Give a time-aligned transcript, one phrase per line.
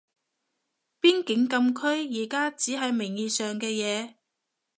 [0.99, 4.15] 邊境禁區而家只係名義上嘅嘢